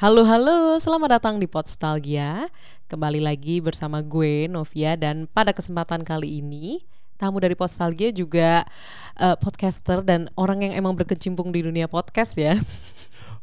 [0.00, 2.48] Halo halo, selamat datang di Podstalgia.
[2.88, 6.80] Kembali lagi bersama gue Novia dan pada kesempatan kali ini
[7.20, 8.64] tamu dari Podstalgia juga
[9.20, 12.56] uh, podcaster dan orang yang emang berkecimpung di dunia podcast ya.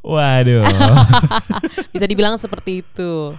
[0.02, 0.66] Waduh.
[1.94, 3.38] Bisa dibilang seperti itu.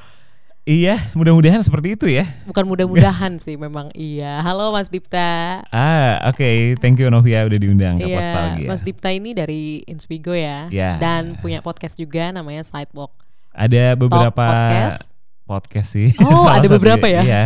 [0.69, 2.29] Iya, mudah-mudahan seperti itu ya.
[2.45, 4.45] Bukan mudah-mudahan sih, memang iya.
[4.45, 5.65] Halo Mas Dipta.
[5.73, 6.45] Ah, oke.
[6.45, 6.77] Okay.
[6.77, 8.69] Thank you Novia udah diundang ke iya, Postalgia.
[8.69, 10.69] Mas Dipta ini dari Inspigo ya.
[10.69, 11.01] Iya.
[11.01, 13.17] Dan punya podcast juga namanya Sidewalk.
[13.57, 15.01] Ada beberapa Talk podcast.
[15.49, 16.13] podcast sih.
[16.21, 17.25] Oh, ada beberapa ya?
[17.25, 17.45] Iya.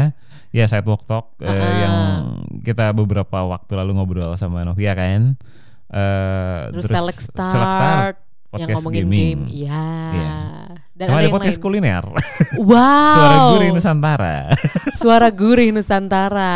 [0.50, 2.02] Ya, Sidewalk Talk uh, uh yang
[2.66, 5.38] kita beberapa waktu lalu ngobrol sama Novia kan.
[5.86, 8.16] Uh, terus, terus Select Start, Select Start
[8.60, 9.20] yang ngomongin gaming.
[9.20, 9.42] game.
[9.48, 9.84] Iya.
[10.12, 10.62] Yeah.
[10.92, 11.64] Dan Sama ada, ada podcast lain.
[11.64, 12.04] kuliner.
[12.60, 12.76] Wow.
[13.16, 14.36] Suara gurih Nusantara.
[15.00, 16.54] Suara gurih Nusantara.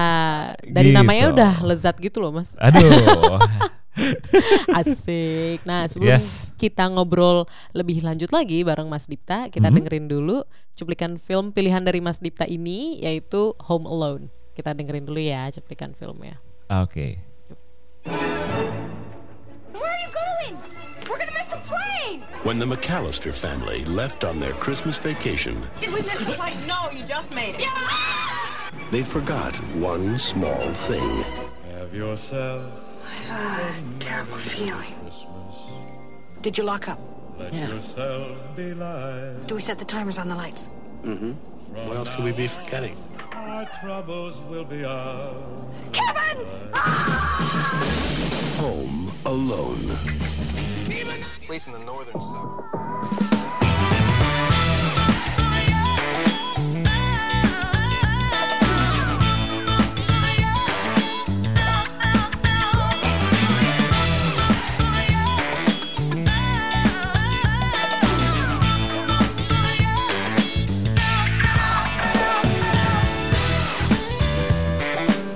[0.60, 0.98] Dari gitu.
[1.00, 2.54] namanya udah lezat gitu loh, Mas.
[2.60, 3.40] Aduh.
[4.76, 5.64] Asik.
[5.64, 6.52] Nah, sebelum yes.
[6.60, 9.76] kita ngobrol lebih lanjut lagi bareng Mas Dipta, kita mm -hmm.
[9.80, 10.36] dengerin dulu
[10.76, 14.28] cuplikan film pilihan dari Mas Dipta ini yaitu Home Alone.
[14.52, 16.36] Kita dengerin dulu ya cuplikan filmnya.
[16.68, 16.92] Oke.
[16.92, 17.25] Okay.
[22.46, 25.68] When the McAllister family left on their Christmas vacation...
[25.80, 26.56] Did we miss the plane?
[26.68, 27.62] No, you just made it.
[27.62, 28.70] Yeah!
[28.92, 31.24] They forgot one small thing.
[31.72, 32.72] Have yourself...
[33.02, 34.94] I have a terrible feeling.
[35.00, 35.54] Christmas.
[36.40, 37.00] Did you lock up?
[37.36, 37.66] Let yeah.
[37.66, 39.48] yourself be light.
[39.48, 40.68] Do we set the timers on the lights?
[41.02, 41.32] Mm-hmm.
[41.88, 42.96] What else could we be forgetting?
[43.32, 45.88] Our troubles will be ours.
[45.90, 46.46] Kevin!
[48.60, 50.65] Home alone.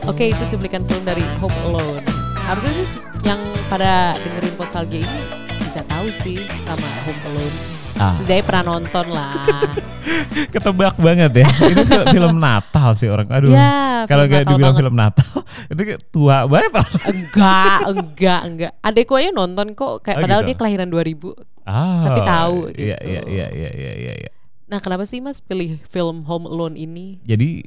[0.08, 2.04] Oke, itu cuplikan film dari Home Alone.
[2.44, 3.40] Harusnya sih yang
[3.72, 5.39] pada dengerin Posalgia ini
[5.70, 7.56] bisa tahu sih sama Home Alone.
[7.94, 8.10] Ah.
[8.10, 9.38] Setidaknya pernah nonton lah.
[10.58, 11.46] Ketebak banget ya.
[11.46, 13.30] Ini film Natal sih orang.
[13.30, 13.54] Aduh.
[13.54, 14.82] Ya, kalau gak dibilang banget.
[14.82, 15.30] film Natal,
[15.70, 16.74] itu tua banget.
[17.06, 18.72] enggak, enggak, enggak.
[18.82, 20.02] Adekku aja nonton kok.
[20.02, 20.48] Kayak oh, padahal gitu.
[20.50, 21.38] dia kelahiran 2000.
[21.62, 22.82] Ah, tapi tahu iya, gitu.
[22.82, 24.30] Iya, iya, iya, iya, iya, iya.
[24.66, 27.22] Nah, kenapa sih Mas pilih film Home Alone ini?
[27.22, 27.62] Jadi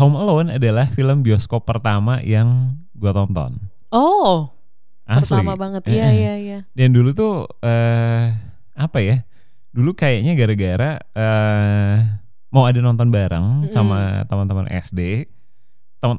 [0.00, 3.60] Home Alone adalah film bioskop pertama yang gue tonton.
[3.92, 4.48] Oh,
[5.04, 5.36] Asli.
[5.36, 6.58] Pertama banget, iya iya iya.
[6.72, 8.24] Dan dulu tuh uh,
[8.72, 9.20] apa ya?
[9.74, 11.96] Dulu kayaknya gara-gara uh,
[12.48, 13.72] mau ada nonton bareng mm.
[13.74, 15.28] sama teman-teman SD,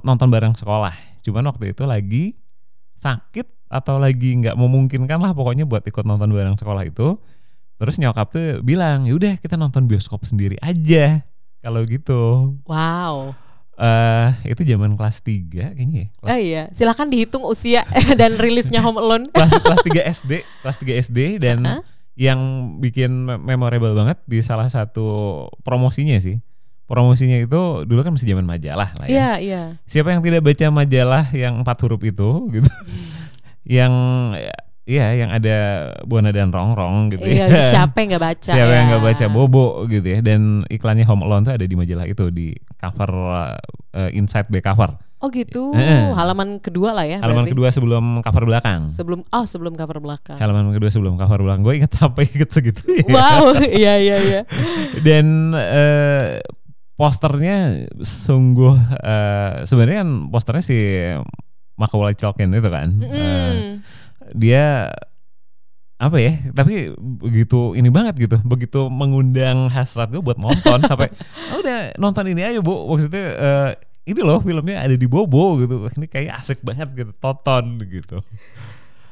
[0.06, 0.94] nonton bareng sekolah.
[1.26, 2.38] Cuman waktu itu lagi
[2.94, 7.18] sakit atau lagi nggak memungkinkan lah pokoknya buat ikut nonton bareng sekolah itu.
[7.76, 11.26] Terus nyokap tuh bilang, "Yaudah kita nonton bioskop sendiri aja."
[11.66, 12.54] Kalau gitu.
[12.70, 13.34] Wow.
[13.76, 16.10] Uh, itu zaman kelas 3 kayaknya ya.
[16.16, 17.84] Kelas oh iya, silakan dihitung usia
[18.20, 19.28] dan rilisnya Home Alone.
[19.36, 20.32] kelas kelas 3 SD,
[20.64, 21.82] kelas 3 SD dan uh -huh.
[22.16, 22.40] yang
[22.80, 26.40] bikin memorable banget di salah satu promosinya sih.
[26.88, 29.12] Promosinya itu dulu kan masih zaman majalah lah ya.
[29.12, 29.56] Iya, yeah, iya.
[29.56, 29.68] Yeah.
[29.90, 32.72] Siapa yang tidak baca majalah yang empat huruf itu gitu.
[33.78, 33.92] yang
[34.86, 35.58] Iya, yang ada
[36.06, 37.58] Buana dan Rongrong gitu iya, ya.
[37.58, 38.52] Siapa yang nggak baca?
[38.54, 38.78] Siapa ya.
[38.78, 40.22] yang nggak baca Bobo gitu ya.
[40.22, 43.10] Dan iklannya Home Alone tuh ada di majalah itu di cover
[43.98, 44.94] uh, inside the cover.
[45.26, 45.74] Oh gitu.
[45.74, 46.14] Eh.
[46.14, 47.18] Halaman kedua lah ya.
[47.18, 47.58] Halaman berarti.
[47.58, 48.94] kedua sebelum cover belakang.
[48.94, 50.38] Sebelum oh sebelum cover belakang.
[50.38, 51.66] Halaman kedua sebelum cover belakang.
[51.66, 52.86] Gue inget sampai inget segitu.
[53.10, 54.42] Wow, iya iya iya.
[55.02, 56.38] Dan uh,
[56.94, 60.78] posternya sungguh uh, sebenarnya kan posternya si
[61.74, 62.94] Macaulay Culkin itu kan.
[62.94, 63.10] Mm.
[63.10, 63.60] Uh,
[64.34, 64.90] dia
[65.96, 71.08] apa ya tapi begitu ini banget gitu begitu mengundang hasrat gue buat nonton sampai
[71.56, 72.92] oh, udah nonton ini aja bu.
[72.92, 73.72] Maksudnya uh,
[74.06, 75.90] ini loh filmnya ada di Bobo gitu.
[75.98, 78.22] Ini kayak asik banget gitu tonton gitu.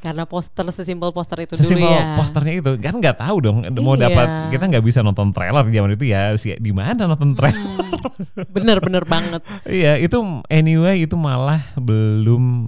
[0.04, 2.20] Karena poster sesimpel poster itu sesimpel dulu ya.
[2.20, 2.72] posternya itu.
[2.84, 4.12] Kan nggak tahu dong mau iya.
[4.12, 7.40] dapat kita nggak bisa nonton trailer zaman itu ya sih di mana nonton hmm.
[7.40, 7.64] trailer?
[7.64, 9.42] Hmm, bener bener banget.
[9.64, 10.20] Iya itu
[10.52, 12.68] anyway itu malah belum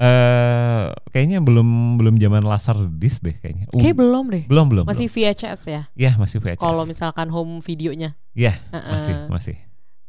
[0.00, 3.68] Uh, kayaknya belum belum zaman laser disc deh kayaknya.
[3.68, 4.44] Uh, Kayak belum deh.
[4.48, 4.84] Belum belum.
[4.88, 5.36] Masih belum.
[5.36, 5.82] VHS ya?
[5.92, 6.64] Iya masih VHS.
[6.64, 8.16] Kalau misalkan home videonya?
[8.32, 8.92] Iya uh -uh.
[8.96, 9.56] masih masih.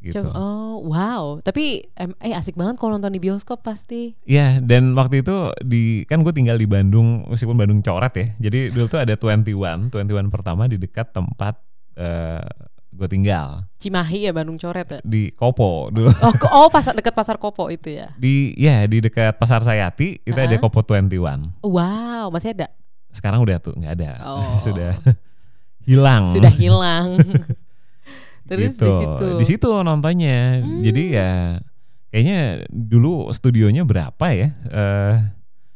[0.02, 0.18] Gitu.
[0.18, 1.44] oh wow.
[1.44, 4.16] Tapi eh asik banget kalau nonton di bioskop pasti.
[4.24, 8.28] Iya dan waktu itu di kan gue tinggal di Bandung meskipun Bandung coret ya.
[8.48, 11.60] Jadi dulu tuh ada 21 21 pertama di dekat tempat
[12.00, 12.48] uh,
[13.02, 13.66] gue tinggal.
[13.82, 15.00] Cimahi ya Bandung Coret ya?
[15.02, 16.14] Di Kopo dulu.
[16.22, 18.14] Oh, oh pasar dekat pasar Kopo itu ya?
[18.22, 20.54] Di ya di dekat pasar Sayati itu uh -huh.
[20.54, 21.66] ada Kopo 21.
[21.66, 22.70] Wow masih ada?
[23.10, 24.12] Sekarang udah tuh nggak ada.
[24.22, 24.54] Oh.
[24.66, 24.94] Sudah.
[25.82, 26.30] hilang.
[26.30, 27.18] sudah hilang.
[28.50, 28.86] Terus Gitu.
[28.86, 29.28] di situ.
[29.42, 30.62] Di situ nontonnya.
[30.62, 31.58] Jadi ya
[32.14, 34.54] kayaknya dulu studionya berapa ya?
[34.70, 35.16] Eh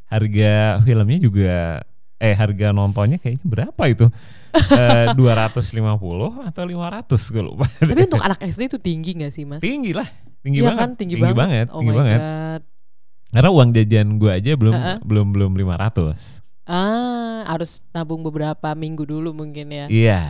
[0.05, 1.81] harga filmnya juga
[2.21, 4.05] eh harga nontonnya kayaknya berapa itu?
[4.75, 5.85] Eh 250
[6.45, 7.65] atau 500 gue lupa.
[7.67, 9.59] Tapi untuk anak SD itu tinggi gak sih mas?
[9.59, 10.07] tinggi lah,
[10.39, 10.79] tinggi Iya banget.
[10.79, 11.67] kan tinggi, banget.
[11.69, 12.19] Oh tinggi my banget.
[12.19, 12.61] god.
[13.29, 14.97] Karena uang jajan gue aja belum Uh-uh.
[15.01, 16.39] belum belum 500.
[16.65, 19.85] Ah harus nabung beberapa minggu dulu mungkin ya.
[19.85, 20.21] Iya.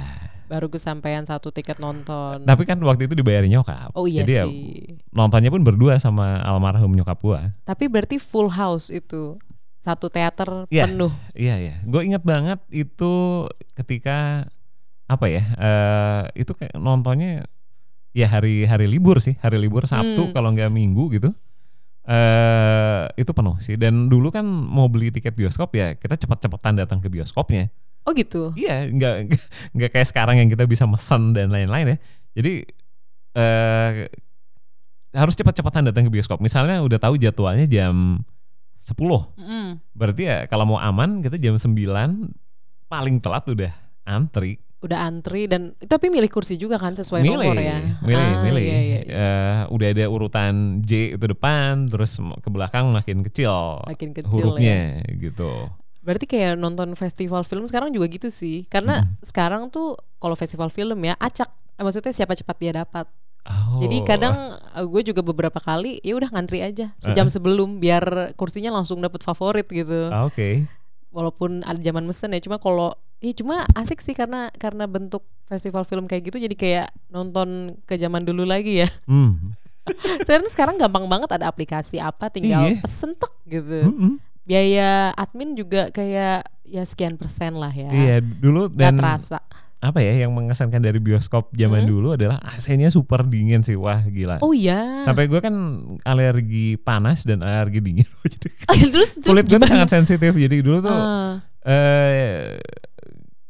[0.45, 2.43] Baru kesampaian satu tiket nonton.
[2.43, 3.89] Tapi kan waktu itu dibayarin nyokap.
[3.93, 4.93] oh iya Jadi ya sih.
[5.09, 7.49] nontonnya pun berdua sama almarhum nyokap gua.
[7.61, 9.41] Tapi berarti full house itu
[9.85, 10.89] satu teater Iya.
[10.89, 11.13] penuh.
[11.37, 11.75] Iya iya.
[11.85, 13.45] Gue inget banget itu
[13.77, 14.49] ketika
[15.05, 15.45] apa ya?
[15.55, 17.45] eh itu kayak nontonnya
[18.11, 20.33] ya hari hari libur sih, hari libur Sabtu Hmm.
[20.33, 21.29] kalau nggak Minggu gitu.
[22.05, 23.77] eh itu penuh sih.
[23.77, 27.69] Dan dulu kan mau beli tiket bioskop ya kita cepet-cepetan datang ke bioskopnya.
[28.05, 28.53] Oh gitu.
[28.53, 29.15] Iya, nggak
[29.75, 31.97] nggak kayak sekarang yang kita bisa mesen dan lain-lain ya.
[32.37, 32.53] Jadi
[33.35, 34.05] eh
[35.15, 36.37] harus cepat-cepatan datang ke bioskop.
[36.39, 38.21] Misalnya udah tahu jadwalnya jam
[38.85, 39.33] 10.
[39.35, 39.81] Mm.
[39.91, 41.73] Berarti ya kalau mau aman kita jam 9
[42.85, 43.73] paling telat udah
[44.05, 44.61] antri.
[44.77, 47.77] Udah antri dan tapi milih kursi juga kan sesuai milih, nomor ya.
[47.99, 48.61] milih, Ah, milih.
[48.61, 49.01] Iya, iya, iya.
[49.09, 54.37] Eh, udah ada urutan J itu depan, terus ke belakang makin kecil, Makin kecil ya.
[54.45, 54.79] hurufnya
[55.17, 55.49] gitu.
[56.05, 58.69] Berarti kayak nonton festival film sekarang juga gitu sih.
[58.69, 59.09] Karena Hmm.
[59.19, 61.49] sekarang tuh kalau festival film ya acak.
[61.75, 63.09] Maksudnya siapa cepat dia dapat.
[63.45, 63.77] Oh.
[63.77, 68.73] Jadi kadang eh, gue juga beberapa kali ya udah ngantri aja sejam sebelum biar kursinya
[68.73, 70.09] langsung dapet favorit gitu.
[70.09, 70.65] Ah, Oke.
[71.13, 75.85] Walaupun ada zaman mesen ya cuma kalau ya cuma asik sih karena karena bentuk festival
[75.85, 78.89] film kayak gitu jadi kayak nonton ke zaman dulu lagi ya.
[79.05, 79.53] Hmm.
[80.25, 82.81] Sekarang sekarang gampang banget ada aplikasi apa tinggal Iya.
[82.81, 83.85] pesen tek gitu.
[83.85, 84.17] Mm-mm.
[84.41, 87.89] Biaya admin juga kayak ya sekian persen lah ya.
[87.93, 89.37] Iya, dulu dan terasa.
[89.85, 93.77] Apa ya yang mengesankan dari bioskop zaman dulu adalah AC-nya super dingin sih.
[93.77, 94.41] Wah gila.
[94.41, 95.05] Oh iya.
[95.05, 95.53] sampai gue kan
[96.01, 98.07] alergi panas dan alergi dingin.
[98.33, 98.47] Jadi
[98.93, 100.31] terus terus kulit gue tuh sangat sensitif.
[100.31, 102.57] Jadi dulu tuh Ah, eh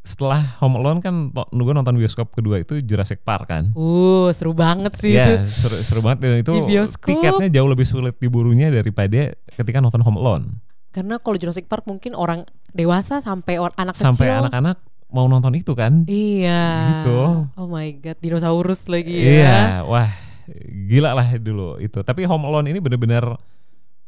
[0.00, 3.74] setelah Home Alone kan gue nonton bioskop kedua itu Jurassic Park kan?
[3.74, 5.18] Uh, seru banget sih itu.
[5.18, 6.18] Iya seru, seru banget.
[6.22, 7.10] Dan itu Di bioskop.
[7.10, 10.62] tiketnya jauh lebih sulit diburunya daripada ketika nonton Home Alone.
[10.94, 14.40] Karena kalau Jurassic Park mungkin orang dewasa sampai or- anak sampai kecil.
[14.46, 16.62] anak-anak mau nonton itu kan Iya.
[17.02, 17.20] Gitu.
[17.54, 19.26] Oh my god, dinosaurus lagi ya.
[19.30, 20.10] Iya, wah
[20.86, 22.02] gila lah dulu itu.
[22.02, 23.24] Tapi Home Alone ini bener-bener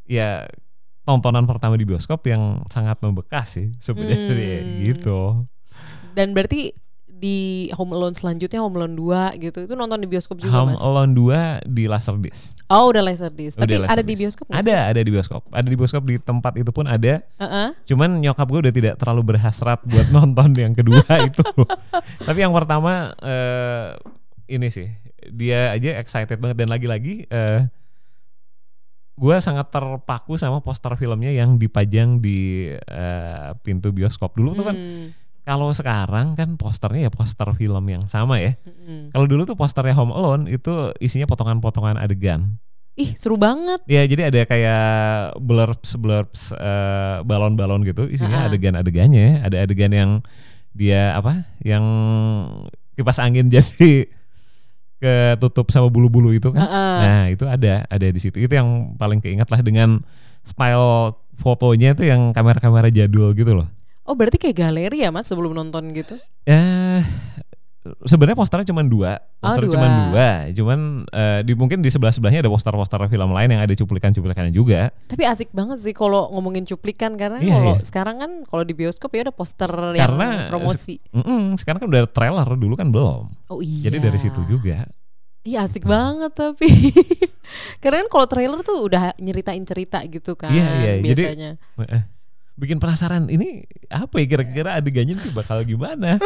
[0.05, 0.47] ya
[1.03, 4.77] tontonan pertama di bioskop yang sangat membekas sih sebenarnya Hmm.
[4.85, 5.21] gitu.
[6.13, 6.75] Dan berarti
[7.19, 8.95] di Home Alone selanjutnya Home Alone
[9.35, 10.79] 2 gitu itu nonton di bioskop juga Home mas.
[10.79, 11.11] Alone
[11.67, 12.55] 2 di Laserdisc.
[12.71, 13.59] Oh udah Laserdisc.
[13.59, 14.55] Tapi Udah ada di bioskop sih?
[14.55, 15.41] Ada, ada di bioskop.
[15.51, 17.19] Ada di bioskop di tempat itu pun ada.
[17.19, 17.69] Heeh.
[17.83, 21.43] Cuman nyokap gue udah tidak terlalu berhasrat buat nonton yang kedua itu.
[22.23, 23.99] Tapi yang pertama eh,
[24.47, 24.87] ini sih
[25.29, 27.67] dia aja excited banget dan lagi-lagi eh,
[29.19, 34.77] gue sangat terpaku sama poster filmnya yang dipajang di eh, pintu bioskop dulu tuh kan.
[35.49, 38.53] Kalau sekarang kan posternya ya poster film yang sama ya.
[38.61, 39.09] hmm.
[39.09, 42.61] Kalau dulu tuh posternya Home Alone itu isinya potongan-potongan adegan.
[42.93, 43.81] Ih seru banget.
[43.89, 44.83] Ya jadi ada kayak
[45.41, 48.47] blurbs blurbs eh, balon-balon gitu isinya Ah.
[48.51, 50.11] adegan-adegannya, ada adegan yang
[50.69, 51.49] dia apa?
[51.65, 51.85] Yang
[52.93, 54.05] kipas angin jadi
[54.99, 56.59] ketutup sama bulu-bulu itu kan.
[56.59, 56.97] Heeh.
[57.01, 58.35] Nah, itu ada ada di situ.
[58.37, 60.03] Itu yang paling keinget lah dengan
[60.43, 63.67] style fotonya itu yang kamera-kamera jadul gitu loh.
[64.09, 66.17] Oh berarti kayak galeri ya mas sebelum nonton gitu?
[66.43, 67.05] Ya
[68.03, 69.73] sebenarnya posternya cuma dua, Oh, poster dua.
[69.77, 73.71] cuma dua, cuman eh, di mungkin di sebelah sebelahnya ada poster-poster film lain yang ada
[73.71, 74.91] cuplikan-cuplikannya juga.
[75.07, 77.81] Tapi asik banget sih kalau ngomongin cuplikan karena Iya, kalau iya.
[77.81, 80.99] sekarang kan kalau di bioskop ya ada poster yang Karena promosi.
[81.15, 83.25] Mm-mm, sekarang kan udah trailer dulu kan belum.
[83.47, 83.87] Oh iya.
[83.89, 84.83] Jadi dari situ juga.
[85.39, 86.67] Iya asik banget tapi
[87.81, 90.91] karena kan kalau trailer tuh udah nyeritain cerita gitu kan Iya, iya.
[90.99, 91.49] Jadi- biasanya.
[91.87, 92.03] Eh,
[92.59, 96.19] Bikin penasaran ini apa ya kira-kira adegannya tuh bakal gimana?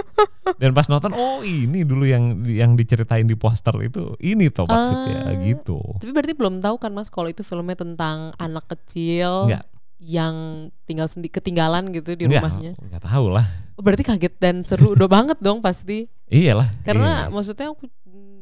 [0.58, 5.30] Dan pas nonton oh ini dulu yang yang diceritain di poster itu ini toh maksudnya
[5.30, 5.38] Ah.
[5.38, 5.78] gitu.
[5.96, 9.64] Tapi berarti belum tahu kan mas kalau itu filmnya tentang anak kecil Enggak.
[10.02, 10.36] yang
[10.84, 12.72] tinggal sendi ketinggalan gitu di Enggak, rumahnya.
[12.76, 13.46] enggak tahu lah.
[13.78, 16.10] Oh, berarti kaget dan seru udah banget dong pasti.
[16.28, 16.66] Iyalah.
[16.82, 17.32] Karena iya.
[17.32, 17.86] maksudnya aku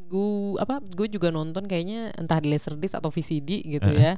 [0.08, 4.16] gue apa gue juga nonton kayaknya entah di laserdisc atau VCD gitu ya.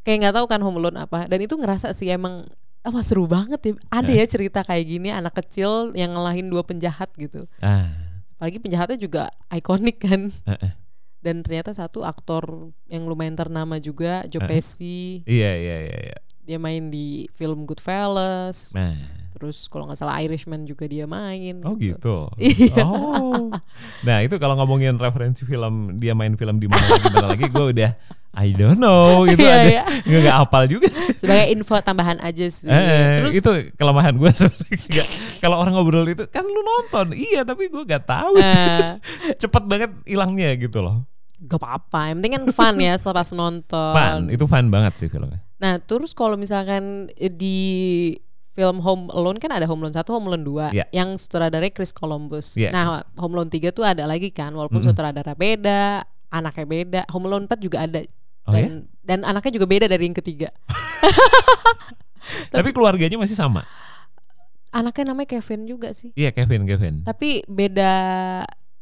[0.00, 2.40] Kayak nggak tahu kan Home Alone apa dan itu ngerasa sih emang
[2.80, 3.72] apa seru banget ya.
[3.90, 7.44] Ada ya cerita kayak gini anak kecil yang ngelahin dua penjahat gitu.
[7.60, 7.88] ah,
[8.34, 10.32] Apalagi penjahatnya juga ikonik kan.
[10.48, 10.72] eh.
[11.20, 14.48] Dan ternyata satu aktor yang lumayan ternama juga, Joe Eh.
[14.48, 15.20] Pesci.
[15.28, 16.18] iya iya iya iya.
[16.40, 18.72] Dia main di film Goodfellas.
[18.72, 18.96] Nah,
[19.30, 21.62] Terus kalau nggak salah Irishman juga dia main.
[21.62, 22.26] Oh gitu.
[22.40, 22.82] Iya.
[22.82, 23.48] Oh.
[24.02, 26.82] Nah itu kalau ngomongin referensi film dia main film di mana
[27.30, 27.90] lagi, gue udah
[28.30, 29.70] I don't know gitu Iya, ada
[30.06, 30.18] iya.
[30.22, 30.86] nggak hapal juga.
[31.14, 32.70] Sebagai info tambahan aja sih.
[32.70, 35.04] Eh, Terus itu kelemahan gue sebenarnya.
[35.38, 38.38] Kalau orang ngobrol itu kan lu nonton, iya tapi gue nggak tahu.
[38.38, 38.82] Eh.
[39.34, 41.02] Cepet banget hilangnya gitu loh.
[41.40, 42.12] gak apa-apa.
[42.12, 43.94] Yang penting kan fun ya setelah pas nonton.
[43.96, 45.40] Fun, itu fun banget sih filmnya.
[45.56, 48.12] Nah, terus kalau misalkan di
[48.50, 50.84] film Home Alone kan ada Home Alone 1, Home Alone 2 Iya.
[50.90, 52.58] yang sutradaranya Chris Columbus.
[52.58, 52.74] Iya.
[52.74, 56.02] Nah, Home Alone 3 tuh ada lagi kan walaupun sutradara beda,
[56.34, 57.00] anaknya beda.
[57.14, 58.02] Home Alone 4 juga ada.
[58.48, 60.50] Oh dan, dan anaknya juga beda dari yang ketiga.
[62.54, 63.64] Tapi keluarganya masih sama.
[64.70, 66.14] Anaknya namanya Kevin juga sih.
[66.14, 67.02] Iya Kevin, Kevin.
[67.02, 67.92] Tapi beda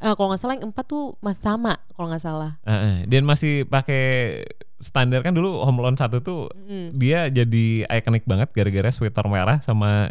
[0.02, 2.52] eh, kalau nggak salah yang empat tuh masih sama kalau nggak salah.
[2.66, 3.06] Eh.
[3.06, 4.42] Dan masih pakai
[4.78, 6.46] standar kan dulu Home Alone 1 tuh
[6.94, 10.06] dia jadi ikonik banget gara-gara sweater merah sama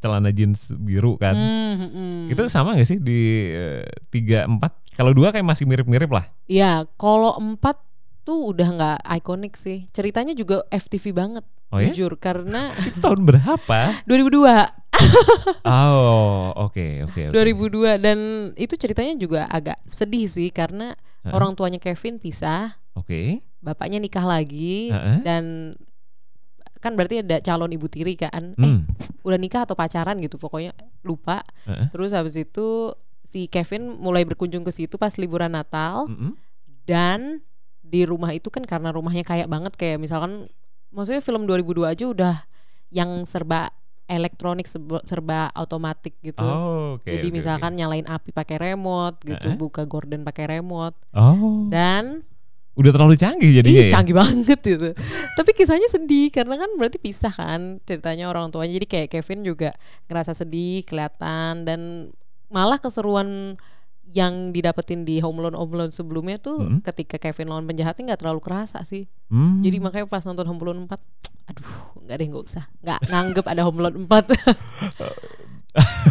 [0.00, 1.36] celana jeans biru kan.
[1.36, 2.32] Hmm, hmm.
[2.32, 4.72] Itu sama gak sih di eh, tiga empat?
[4.96, 6.24] Kalau dua kayak masih mirip-mirip lah.
[6.48, 7.76] Ya, kalau empat
[8.24, 9.84] tuh udah nggak ikonik sih.
[9.92, 11.44] Ceritanya juga FTV banget.
[11.74, 11.90] Oh ya?
[11.90, 13.78] Jujur karena Itu tahun berapa?
[14.06, 14.85] 2002,
[15.66, 17.22] Oh, oke oke.
[17.28, 17.34] oke.
[17.34, 18.18] 2002 dan
[18.54, 20.90] itu ceritanya juga agak sedih sih karena
[21.26, 23.42] orang tuanya Kevin pisah, Oke.
[23.58, 25.26] bapaknya nikah lagi Heeh.
[25.26, 25.74] dan
[26.78, 28.54] kan berarti ada calon ibu tiri kan.
[28.54, 28.86] Eh, Hmm.
[29.26, 30.70] udah nikah atau pacaran gitu pokoknya
[31.02, 31.42] lupa.
[31.66, 31.90] Heeh.
[31.90, 32.94] Terus habis itu
[33.26, 36.38] si Kevin mulai berkunjung ke situ pas liburan Natal Mm-mm.
[36.86, 37.42] dan
[37.82, 40.46] di rumah itu kan karena rumahnya kayak banget kayak misalkan
[40.94, 42.36] maksudnya film 2002 aja udah
[42.94, 43.66] yang serba
[44.06, 44.66] elektronik
[45.02, 46.46] serba, otomatik gitu.
[46.46, 47.10] Oh, oke.
[47.10, 49.58] Jadi oke, misalkan nyalain api pakai remote gitu, Heeh.
[49.58, 50.94] buka gorden pakai remote.
[51.10, 52.22] Oh, dan
[52.76, 53.90] udah terlalu canggih ih jadinya ya.
[53.90, 54.88] canggih banget gitu.
[55.32, 58.76] Tapi kisahnya sedih karena kan berarti pisah kan ceritanya orang tuanya.
[58.76, 59.72] Jadi kayak Kevin juga
[60.06, 62.12] ngerasa sedih kelihatan dan
[62.52, 63.56] malah keseruan
[64.06, 66.78] yang didapetin di Home Alone Home Alone sebelumnya tuh Mm-mm.
[66.78, 69.10] ketika Kevin lawan penjahatnya nggak terlalu kerasa sih.
[69.26, 69.64] Hmm.
[69.66, 73.62] Jadi makanya pas nonton Home Alone 4 aduh nggak deh nggak usah nggak nganggep ada
[73.62, 75.26] Home Alone 4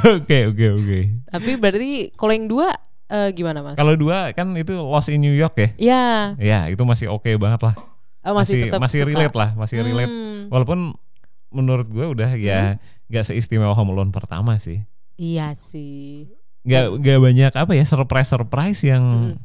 [0.08, 1.00] Oke oke oke.
[1.26, 2.70] tapi berarti kalau yang dua
[3.08, 3.74] eh, gimana mas?
[3.74, 5.70] Kalau dua kan itu Lost in New York ya.
[5.76, 6.06] ya
[6.38, 7.76] Ya itu masih oke banget lah.
[8.24, 9.10] oh, masih, Masih tetap masih suka.
[9.10, 10.10] relate lah, masih relate.
[10.10, 10.80] Hmm, Walaupun
[11.50, 12.78] menurut gue udah ya
[13.08, 14.86] nggak seistimewa Home Alone pertama sih.
[15.16, 16.30] iya sih
[16.62, 19.38] Nggak nggak banyak apa ya surprise surprise yang Hmm.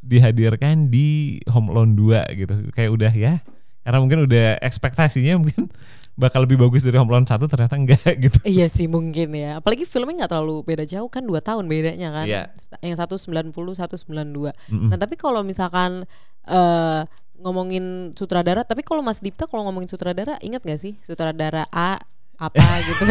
[0.00, 2.54] dihadirkan di Home Alone 2 gitu.
[2.70, 3.34] Kayak udah ya.
[3.88, 5.64] Karena mungkin udah ekspektasinya mungkin
[6.20, 8.36] bakal lebih bagus dari Home Alone 1 ternyata enggak gitu.
[8.44, 9.64] Iya sih mungkin ya.
[9.64, 12.26] Apalagi filmnya nggak terlalu beda jauh kan dua tahun bedanya kan.
[12.28, 12.42] Iya.
[12.84, 14.52] Yang satu 90, satu 92.
[14.68, 14.92] Mm-mm.
[14.92, 16.04] Nah tapi kalau misalkan
[16.44, 17.00] eh
[17.40, 21.96] ngomongin sutradara, tapi kalau Mas Dipta kalau ngomongin sutradara ingat gak sih sutradara A
[22.38, 23.02] apa gitu?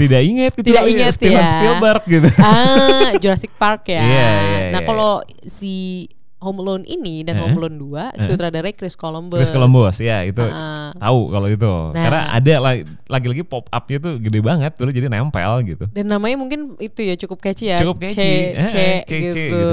[0.00, 0.72] Tidak ingat gitu.
[0.72, 1.48] Tidak ingat Steven ya.
[1.48, 2.28] Spielberg gitu.
[2.40, 4.00] ah Jurassic Park ya.
[4.00, 6.06] Iya, iya, nah iya, kalau si
[6.44, 7.40] Home Alone ini dan Eh?
[7.40, 7.76] Home Alone
[8.12, 9.40] 2 sutradaranya Chris Columbus.
[9.40, 10.92] Chris Columbus ya itu Ah.
[10.94, 11.64] tahu kalau itu.
[11.90, 11.96] Nah.
[11.96, 15.84] Karena ada la- lagi-lagi pop up-nya tuh gede banget dulu jadi nempel gitu.
[15.88, 17.80] Dan namanya mungkin itu ya cukup catchy ya.
[17.80, 18.14] Cukup catchy.
[18.14, 18.20] C,
[18.52, 19.38] Eh, C, eh, C, C gitu.
[19.48, 19.64] gitu.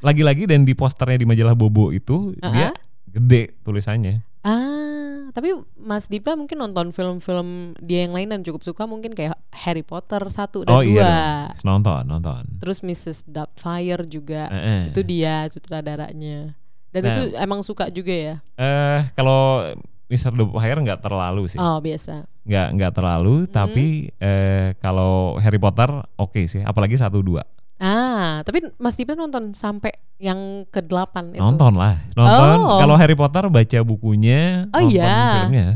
[0.00, 2.68] Lagi-lagi dan di posternya di majalah Bobo itu Ah, dia
[3.08, 4.26] gede tulisannya.
[4.42, 4.95] Ah,
[5.30, 9.80] tapi Mas Dipa mungkin nonton film-film dia yang lain dan cukup suka mungkin kayak Harry
[9.80, 10.70] Potter 1 dan 2.
[10.70, 11.14] oh iya,
[11.54, 11.80] dong.
[11.80, 12.42] nonton, nonton.
[12.58, 13.24] Terus Mrs.
[13.24, 14.46] Doubtfire juga.
[14.48, 14.82] Eh, eh.
[14.90, 16.54] Itu dia sutradaranya.
[16.90, 17.10] Dan Nah.
[17.10, 18.34] itu emang suka juga ya.
[18.56, 19.62] Eh kalau
[20.06, 20.32] Mr.
[20.32, 22.24] Doubtfire nggak terlalu sih, Oh, biasa.
[22.42, 23.44] nggak nggak terlalu.
[23.46, 27.42] Tapi eh, kalau Harry Potter oke sih, apalagi satu dua.
[27.76, 31.38] Ah, tapi Mas Dipa nonton sampai yang ke-8 itu.
[31.38, 32.56] Nonton lah, nonton.
[32.58, 32.80] Oh.
[32.80, 35.44] Kalau Harry Potter baca bukunya, Oh, nonton iya.
[35.44, 35.68] filmnya.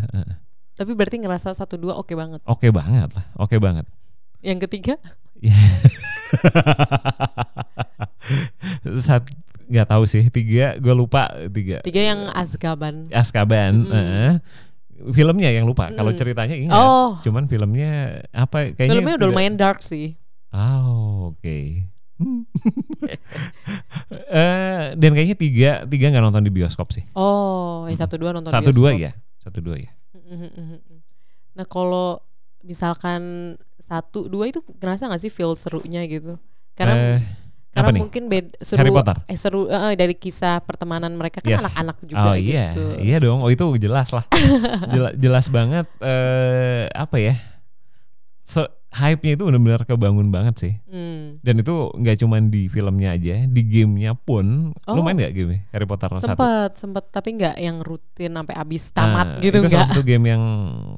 [0.73, 2.41] Tapi berarti ngerasa 1 2 oke banget.
[2.43, 3.85] Oke banget lah, oke banget.
[4.41, 4.97] Yang ketiga?
[5.37, 5.53] Ya.
[8.99, 9.25] Sat
[9.71, 11.79] nggak tahu sih tiga, gue lupa tiga.
[11.81, 13.07] Tiga yang Azkaban.
[13.11, 13.87] Azkaban.
[13.87, 14.33] eh.
[15.13, 15.89] filmnya yang lupa.
[15.91, 16.75] Kalau ceritanya ingat.
[16.75, 17.17] Oh.
[17.21, 18.69] Cuman filmnya apa?
[18.71, 20.13] Kayaknya Filmnya udah tidak- lumayan dark sih.
[20.51, 21.41] Oh, oke.
[21.41, 21.89] Hmm.
[24.31, 27.03] Eh, dan kayaknya tiga tiga nggak nonton di bioskop sih.
[27.13, 29.91] Oh, yang satu dua nonton Satu dua ya, satu dua ya.
[31.53, 32.19] Nah kalau
[32.61, 36.39] misalkan satu dua itu ngerasa nggak sih feel serunya gitu?
[36.75, 37.21] Karena Eh,
[37.71, 38.01] karena apa nih?
[38.03, 39.17] mungkin beda seru Harry Potter?
[39.25, 41.63] eh, seru eh, dari kisah pertemanan mereka kan Yes.
[41.65, 42.85] anak-anak juga oh iya, gitu.
[42.99, 43.39] iya dong.
[43.43, 44.25] Oh itu jelas lah,
[44.95, 45.87] jelas, jelas banget.
[45.99, 47.35] Eh, apa ya?
[48.43, 50.73] Se- hype-nya itu benar-benar kebangun banget sih.
[50.91, 51.39] Hmm.
[51.47, 54.75] Dan itu nggak cuman di filmnya aja, di gamenya pun.
[54.91, 54.95] Oh.
[54.99, 56.35] Lu main nggak game Harry Potter satu?
[56.35, 59.73] Sempet, sempet tapi nggak yang rutin sampai habis tamat Nah, gitu itu nggak.
[59.79, 60.43] salah satu game yang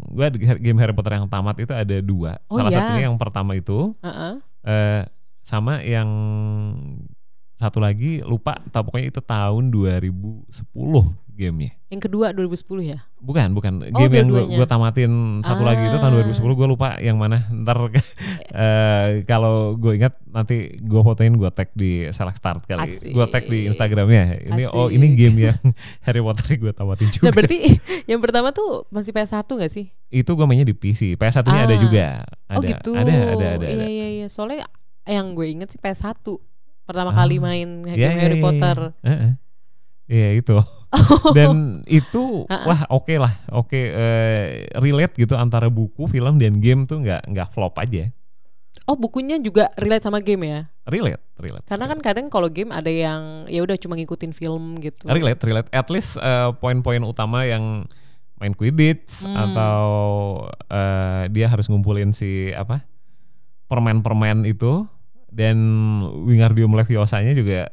[0.09, 2.41] gua game Harry Potter yang tamat itu ada dua.
[2.49, 2.79] Oh salah iya?
[2.81, 4.35] satunya yang pertama itu Heeh.
[4.65, 5.03] eh
[5.43, 6.09] sama yang
[7.59, 10.51] satu lagi lupa, tapi pokoknya itu tahun 2010
[11.43, 11.73] gamenya.
[11.89, 12.99] Yang kedua 2010 ya.
[13.19, 13.73] Bukan, bukan.
[13.85, 14.67] Oh, Game yang gue dua-duanya.
[14.67, 16.25] tamatin satu lagi itu tahun Ah.
[16.25, 17.43] 2010 gue lupa yang mana.
[17.49, 17.77] Ntar
[18.55, 22.87] eh, kalau gue ingat nanti gue fotoin gue tag di Select Start kali.
[23.09, 24.41] Gue tag di Instagramnya.
[24.47, 25.59] Ini oh ini game yang
[26.07, 27.29] Harry Potter gue tamatin juga.
[27.29, 27.59] Nah berarti
[28.11, 29.87] yang pertama tuh masih PS1 gak sih?
[30.09, 31.15] itu gue mainnya di PC.
[31.15, 31.81] PS1-nya ada Ah.
[31.81, 32.05] juga.
[32.47, 32.91] Ada, oh gitu.
[32.93, 33.65] Ada, ada, ada.
[33.65, 33.87] Iya ada.
[33.87, 34.27] iya iya.
[34.29, 34.65] Soalnya
[35.05, 36.21] yang gue inget sih PS1
[36.83, 37.17] pertama Ah.
[37.19, 38.79] kali main game Iya, iya, Harry iya, Potter.
[38.93, 39.33] Iya, Heeh.
[40.09, 40.57] Iya, itu.
[41.37, 47.01] Dan itu wah oke lah, oke eh, relate gitu antara buku, film dan game tuh
[47.01, 48.13] nggak nggak flop aja.
[48.85, 50.61] Oh bukunya juga relate sama game ya?
[50.85, 51.65] Relate, relate.
[51.65, 55.07] Karena kan kadang kalau game ada yang ya udah cuma ngikutin film gitu.
[55.07, 57.87] relate relate at least eh, poin-poin utama yang
[58.43, 59.39] main quidditch Hmm.
[59.39, 59.79] atau
[60.67, 62.83] eh, dia harus ngumpulin si apa
[63.71, 64.83] permen-permen itu
[65.31, 65.57] dan
[66.27, 67.71] Wingardium Leviosa-nya juga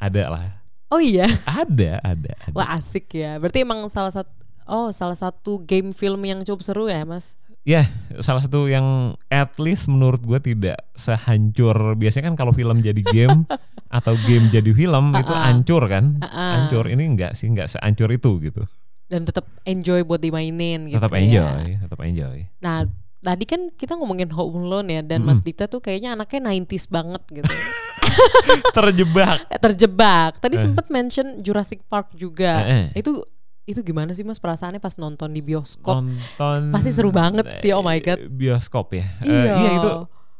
[0.00, 0.63] ada lah
[0.94, 1.26] Oh iya.
[1.50, 2.54] ada ada, ada.
[2.54, 3.42] Wah asik ya.
[3.42, 4.30] Berarti emang salah satu
[4.70, 7.42] oh salah satu game film yang cukup seru ya mas?
[7.64, 7.80] ya
[8.20, 13.48] salah satu yang at least menurut gue tidak sehancur biasanya kan kalau film jadi game
[13.96, 18.62] atau game jadi film itu hancur kan hancur ini enggak sih enggak sehancur itu gitu
[19.04, 21.20] Dan tetap enjoy buat dimainin gitu tetap ya.
[21.24, 22.84] enjoy tetap enjoy Nah
[23.24, 27.22] tadi kan kita ngomongin Home Alone ya dan Mas Dita tuh kayaknya anaknya 90s banget
[27.32, 27.48] gitu.
[28.76, 30.38] terjebak Eh, terjebak.
[30.38, 32.62] Tadi sempet mention Jurassic Park juga.
[32.62, 33.00] Eh, eh.
[33.00, 33.24] Itu
[33.64, 35.96] itu gimana sih Mas perasaannya pas nonton di bioskop?
[35.98, 38.18] nonton Pasti seru banget sih, oh my God.
[38.18, 39.52] eh, bioskop ya Eh, Iya.
[39.56, 39.90] iya itu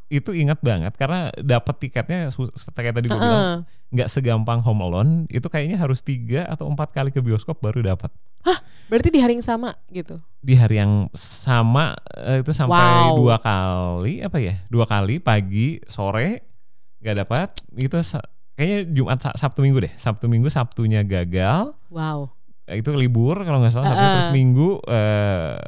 [0.07, 2.29] itu ingat banget karena dapat tiketnya
[2.71, 3.25] kayak tadi gue Heeh.
[3.25, 7.81] bilang nggak segampang Home Alone itu kayaknya harus tiga atau empat kali ke bioskop baru
[7.83, 8.13] dapat
[8.85, 10.21] Berarti di hari yang sama gitu.
[10.39, 12.77] di hari yang sama eh, itu sampai
[13.09, 13.17] Wow.
[13.17, 16.54] dua kali apa ya dua kali pagi sore
[17.05, 17.93] nggak dapat itu
[18.55, 22.33] kayaknya Jumat Sa- Sabtu Minggu deh Sabtu Minggu Sabtunya gagal Wow.
[22.65, 24.15] Eh, itu libur kalau nggak salah Sabtu Heeh.
[24.17, 25.61] terus Minggu eh,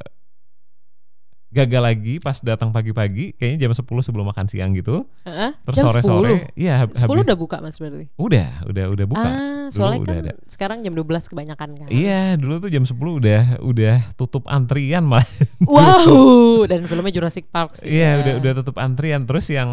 [1.49, 5.57] gagal lagi pas datang pagi-pagi kayaknya jam 10 sebelum makan siang gitu Heeh.
[5.63, 8.09] terus Jam sore-sore iya hab- 10 habis- udah buka Mas berarti?
[8.15, 9.33] udah udah udah buka Ah,
[9.65, 10.33] Dulu soalnya udah kan ada.
[10.45, 11.89] sekarang jam 12 kebanyakan kan.
[11.89, 15.25] iya dulu tuh jam 10 udah udah tutup antrian malah
[15.67, 17.89] Wow, dan filmnya Jurassic Park sih.
[17.91, 18.13] Iya ya.
[18.19, 19.71] udah udah tutup antrian terus yang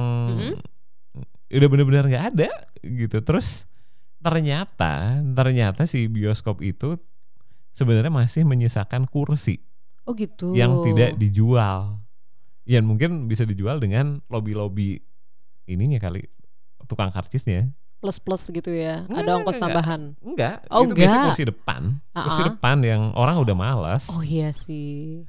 [1.53, 2.49] udah bener-bener nggak ada
[2.81, 3.69] gitu terus
[4.19, 6.95] ternyata ternyata si bioskop itu
[7.71, 9.59] sebenarnya masih menyisakan kursi
[10.03, 10.51] Oh gitu.
[10.51, 12.03] yang tidak dijual
[12.63, 14.99] yang mungkin bisa dijual dengan lobby-lobby
[15.65, 16.23] ininya kali
[16.85, 19.07] tukang karcisnya plus-plus gitu ya.
[19.07, 19.63] Enggak, ada ongkos enggak.
[19.63, 20.01] tambahan.
[20.19, 21.27] enggak Oh, itu biasanya enggak.
[21.31, 21.81] kursi depan
[22.13, 22.49] kursi Ah-ah.
[22.51, 25.23] depan yang orang udah malas Oh iya sih.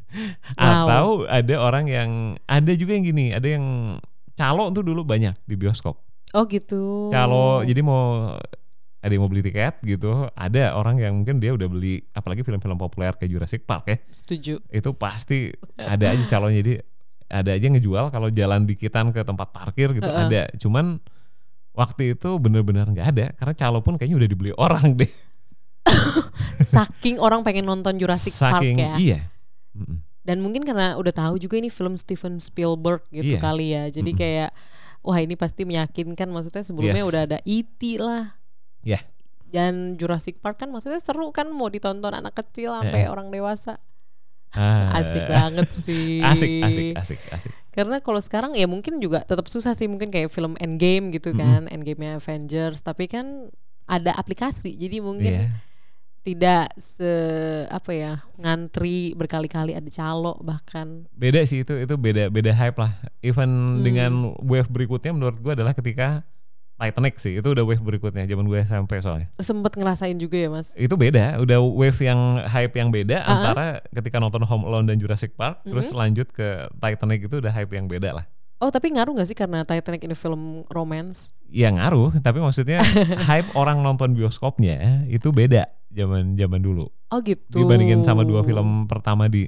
[0.56, 2.10] atau ada orang yang
[2.46, 3.64] ada juga yang gini ada yang
[4.34, 5.98] calo tuh dulu banyak di bioskop
[6.34, 7.08] Oh gitu.
[7.08, 8.34] calo jadi mau
[8.98, 12.74] ada yang mau beli tiket gitu ada orang yang mungkin dia udah beli apalagi film-film
[12.74, 14.58] populer kayak Jurassic Park ya Setuju.
[14.66, 16.74] itu pasti ada aja calonnya jadi
[17.24, 20.98] ada aja yang ngejual kalau jalan dikitan ke tempat parkir gitu ada cuman
[21.70, 25.10] waktu itu bener-bener nggak ada karena calo pun kayaknya udah dibeli orang deh
[26.64, 28.94] Saking orang pengen nonton Jurassic saking Park ya.
[28.96, 29.20] iya
[29.74, 29.98] Mm-mm.
[30.24, 33.40] Dan mungkin karena udah tahu juga ini film Steven Spielberg gitu Iya.
[33.40, 33.84] kali ya.
[33.86, 34.50] Jadi kayak
[35.00, 37.10] wah ini pasti meyakinkan maksudnya sebelumnya Yes.
[37.12, 37.80] udah ada E.T.
[37.98, 38.40] lah.
[38.80, 39.00] ya
[39.46, 43.76] Dan Jurassic Park kan maksudnya seru kan mau ditonton anak kecil sampai orang dewasa.
[44.50, 46.22] Ah, Asik banget sih.
[46.22, 50.28] asik asik asik asik Karena kalau sekarang ya mungkin juga tetap susah sih mungkin kayak
[50.28, 53.50] film Endgame gitu kan, Endgame-nya Avengers, tapi kan
[53.84, 54.74] ada aplikasi.
[54.74, 55.50] Jadi mungkin Iya.
[56.24, 57.04] Tidak se
[57.68, 61.04] apa ya, ngantri berkali-kali ada calo bahkan.
[61.12, 63.84] beda sih itu itu beda beda hype lah even Hmm.
[63.84, 66.24] dengan wave berikutnya menurut gue adalah ketika
[66.74, 70.74] Titanic sih itu udah wave berikutnya zaman gue sampai soalnya Sempet ngerasain juga ya, Mas.
[70.74, 73.30] itu beda udah wave yang hype yang beda Uh-huh.
[73.30, 76.00] antara ketika nonton Home Alone dan Jurassic Park terus Mm-hmm.
[76.00, 78.26] lanjut ke Titanic itu udah hype yang beda lah
[78.64, 81.36] Oh, tapi ngaruh gak sih karena Titanic ini film romance?
[81.46, 82.80] ya ngaruh tapi maksudnya
[83.28, 87.44] hype orang nonton bioskopnya itu beda zaman zaman dulu Oh gitu.
[87.54, 89.46] dibandingin sama dua film pertama di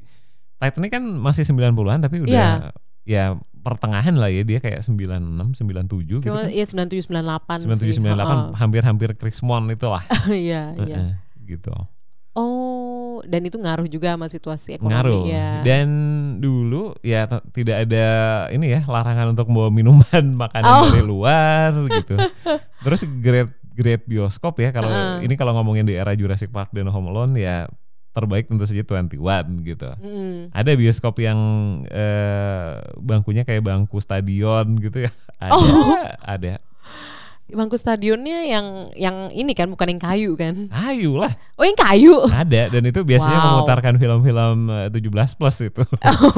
[0.55, 2.51] Titanic kan masih 90-an tapi udah Iya.
[3.03, 3.25] ya
[3.61, 6.47] pertengahan lah ya dia kayak 96 97 gitu kan.
[6.47, 7.91] ya 97 98 sih.
[7.91, 8.45] 97 98 Heeh.
[8.55, 10.05] hampir-hampir Chris Mon itu lah.
[10.31, 11.19] Iya, iya.
[11.41, 11.75] Gitu.
[12.33, 15.23] Oh, dan itu ngaruh juga sama situasi ekonomi Ngaruh.
[15.25, 15.49] ya.
[15.65, 15.89] Dan
[16.37, 18.07] dulu ya tidak ada
[18.49, 20.85] ini ya larangan untuk bawa minuman makanan Oh.
[20.85, 22.15] dari luar gitu.
[22.85, 24.89] Terus grade grade bioskop ya kalau
[25.21, 27.69] ini kalau ngomongin di era Jurassic Park dan Home Alone ya
[28.11, 29.13] terbaik tentu saja 21
[29.63, 29.93] gitu.
[30.01, 30.49] Mm.
[30.49, 31.37] Ada bioskop yang
[31.87, 35.13] eh, bangkunya kayak bangku stadion gitu ya.
[35.37, 36.01] Ada, Oh.
[36.25, 36.55] ada.
[37.47, 40.55] Bangku stadionnya yang yang ini kan bukan yang kayu kan?
[40.91, 42.19] Ayo lah, Oh yang kayu.
[42.27, 43.47] ada dan itu biasanya Wow.
[43.55, 45.83] memutarkan film-film eh, 17 plus itu.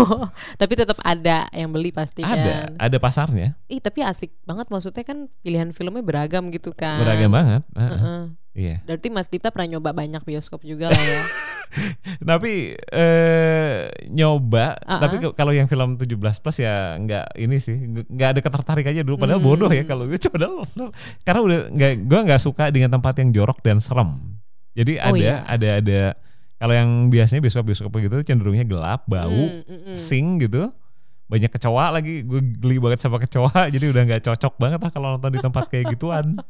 [0.61, 2.77] Tapi tetap ada yang beli pasti ada, kan.
[2.77, 3.57] ada pasarnya.
[3.67, 7.01] Ih tapi asik banget maksudnya kan pilihan filmnya beragam gitu kan.
[7.01, 7.63] Beragam banget.
[7.73, 7.91] Heeh.
[7.97, 8.23] Heeh.
[8.59, 8.77] Iya.
[8.85, 11.21] Berarti Mas Dipta pernah nyoba banyak bioskop juga lah ya.
[12.31, 15.01] Tapi eh nyoba, Uh-uh.
[15.01, 19.17] tapi kalau yang film 17 plus ya nggak ini sih, nggak- ada ketertarik aja dulu.
[19.17, 19.49] Padahal Hmm.
[19.49, 20.65] bodoh ya kalau itu padahal
[21.23, 24.19] karena udah nggak, gua nggak suka dengan tempat yang jorok dan serem.
[24.73, 25.35] Jadi Oh, ada, iya.
[25.45, 26.03] ada, ada.
[26.55, 29.97] Kalau yang biasanya bioskop-bioskop begitu cenderungnya gelap, bau, Hmm, mm, mm.
[29.97, 30.67] sing gitu.
[31.29, 35.09] Banyak kecoa lagi, gue geli banget sama kecoa, jadi udah nggak cocok banget lah kalau
[35.15, 36.41] nonton di tempat kayak gituan.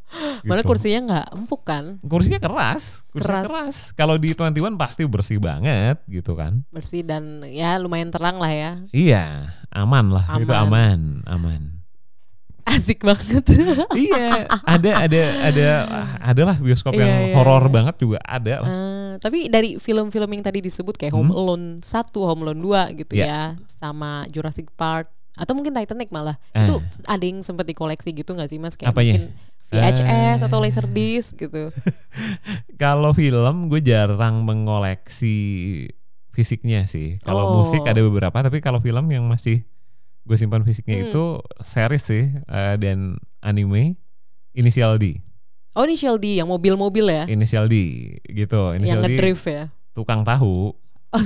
[0.46, 0.70] Mana Gitu.
[0.70, 1.98] kursinya nggak empuk kan?
[2.06, 3.50] kursinya keras, kursinya Keras.
[3.50, 3.76] keras.
[3.92, 6.62] Kalau di 21 pasti bersih banget gitu kan.
[6.70, 8.72] Bersih dan ya lumayan terang lah ya.
[8.90, 10.62] Iya, aman lah, itu Aman.
[10.70, 11.62] aman, aman.
[12.68, 13.44] Asik banget.
[13.98, 15.66] iya, ada ada ada
[16.22, 17.72] adalah bioskop Iya, yang iya, horor iya.
[17.72, 18.68] banget juga ada lah.
[18.68, 23.12] Eh, tapi dari film-film yang tadi disebut kayak Home Alone 1, Home Alone 2 gitu
[23.14, 23.24] Hmm?
[23.24, 23.40] Ya.
[23.66, 26.35] sama Jurassic Park atau mungkin Titanic malah.
[26.50, 26.62] Eh.
[26.62, 29.16] Itu ada yang sempat dikoleksi gitu nggak sih Mas kayak Apanya?
[29.16, 29.33] mungkin
[29.68, 30.00] VHS
[30.40, 30.46] Eh.
[30.46, 31.68] atau Laserdisc gitu.
[32.83, 35.37] Kalau film gue jarang mengoleksi
[36.31, 37.18] fisiknya sih.
[37.20, 37.54] Kalau Oh.
[37.61, 39.66] musik ada beberapa, tapi kalau film yang masih
[40.28, 41.06] gue simpan fisiknya Hmm.
[41.08, 41.24] itu
[41.58, 43.96] series sih eh, dan anime
[44.52, 45.24] Inisial D.
[45.72, 47.24] Oh Initial D yang mobil-mobil ya.
[47.24, 47.74] Inisial D
[48.26, 48.74] gitu.
[48.74, 49.64] yang Inisial D ngedrift ya.
[49.90, 50.76] tukang tahu.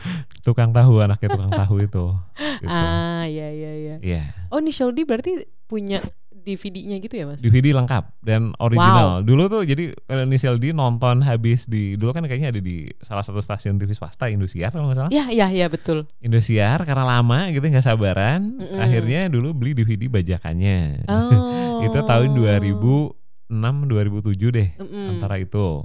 [0.46, 2.06] tukang tahu anaknya tukang tahu itu.
[2.60, 2.68] Gitu.
[2.68, 3.94] ah iya iya iya.
[4.00, 4.22] Iya.
[4.48, 6.00] Oh Initial D berarti punya
[6.40, 7.44] DVD-nya gitu ya Mas?
[7.44, 9.20] DVD lengkap dan original.
[9.22, 13.22] Dulu tuh jadi kalau Inisial D nonton habis di dulu kan kayaknya ada di salah
[13.22, 15.10] satu stasiun TV swasta Indosiar kalau nggak salah.
[15.12, 16.08] Iya iya iya betul.
[16.24, 21.06] Indosiar karena lama gitu nggak sabaran, akhirnya dulu beli DVD bajakannya.
[21.06, 21.80] Oh.
[21.86, 25.06] itu tahun 2006 2007 deh Mm-mm.
[25.16, 25.84] antara itu.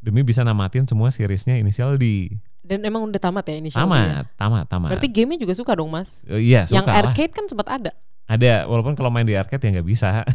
[0.00, 2.32] Demi bisa namatin semua seriesnya Inisial D.
[2.66, 3.92] Dan emang udah tamat ya Initial D ya?
[3.92, 4.88] Tamat, tamat, tamat.
[4.96, 6.24] Berarti gamenya juga suka dong Mas?
[6.26, 7.02] Eh, iya, suka yang lah.
[7.06, 7.92] arcade kan sempat ada.
[8.26, 10.26] Ada, walaupun kalau main di arcade ya nggak bisa.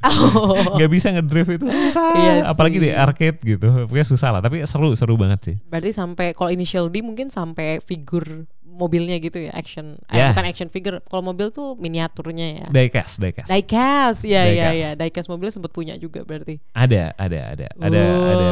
[0.00, 0.54] Oh.
[0.78, 4.94] nggak bisa ngedrift itu susah Iya apalagi di arcade gitu pokoknya susah lah tapi seru
[4.94, 10.00] seru banget sih Berarti sampai kalau initial D mungkin sampai figur mobilnya gitu ya action.
[10.08, 10.32] Eh, Ya.
[10.32, 10.96] bukan action figure.
[11.02, 12.66] Kalau mobil tuh miniaturnya ya.
[12.68, 14.74] diecast diecast Diecast, ya ya Diecast.
[14.74, 14.90] ya.
[14.96, 16.56] Diecast mobilnya sempat punya juga berarti.
[16.72, 18.50] ada ada ada ada Wow, ada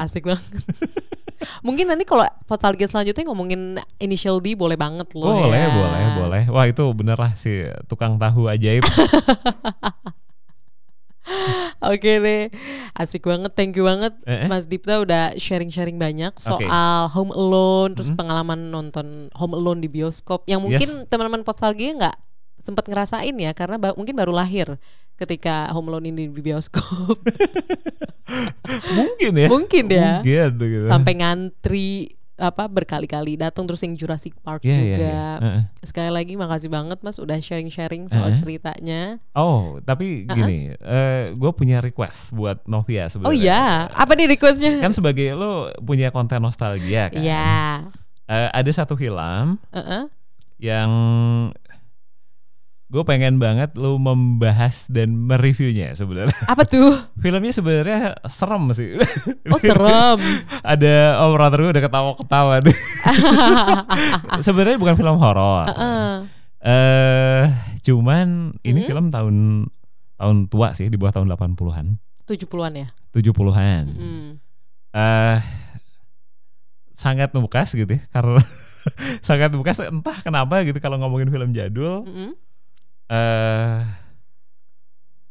[0.00, 0.42] asik banget.
[1.60, 5.32] Mungkin nanti kalau Potsalgia selanjutnya ngomongin initial D boleh banget loh.
[5.32, 5.70] Boleh ya.
[5.70, 6.42] boleh boleh.
[6.48, 8.84] Wah itu bener lah si tukang tahu ajaib.
[11.84, 12.52] Oke deh,
[12.96, 14.48] asik banget, thank you banget Eh, eh.
[14.48, 18.20] Mas Dipta udah sharing-sharing banyak soal Home Alone, terus Mm-hmm.
[18.20, 20.44] pengalaman nonton Home Alone di bioskop.
[20.44, 22.16] Yang mungkin teman-teman Potsalgia nggak
[22.64, 24.80] sempat ngerasain ya karena ba- mungkin baru lahir
[25.14, 27.20] ketika Home Alone ini di bioskop
[28.96, 30.18] mungkin ya Mungkin ya.
[30.18, 30.88] mungkin gitu.
[30.88, 31.88] sampai ngantri
[32.34, 34.98] apa berkali-kali datang terus yang Jurassic Park Iya, iya, juga.
[34.98, 35.26] iya.
[35.38, 35.60] Heeh.
[35.78, 38.34] Sekali lagi makasih banget Mas udah sharing-sharing soal Heeh.
[38.34, 39.22] ceritanya.
[39.34, 40.74] oh tapi gini
[41.30, 44.82] gue punya request buat Novia sebenarnya Oh iya, apa nih requestnya?
[44.82, 47.86] kan sebagai lo punya konten nostalgia kan Iya.
[48.24, 50.02] Eh, ada satu film Heeh.
[50.58, 50.90] yang
[52.94, 56.94] gue pengen banget lo membahas dan mereviewnya sebenarnya Apa tuh?
[57.22, 58.94] filmnya sebenarnya serem sih
[59.50, 60.14] Oh serem.
[60.62, 62.78] ada operator gue udah ketawa-ketawa deh.
[64.38, 65.66] sebenarnya bukan film horor
[66.60, 67.44] eh
[67.82, 68.88] cuman ini Hmm?
[68.88, 69.34] film tahun
[70.14, 71.86] tahun tua sih di bawah tahun 80-an
[72.24, 72.86] 70-an ya.
[73.10, 74.28] 70-an Hmm.
[74.94, 75.38] eh
[76.90, 78.38] sangat membekas gitu ya karena
[79.20, 82.38] sangat membekas entah kenapa gitu kalau ngomongin film jadul Mm-mm.
[83.06, 83.80] Eh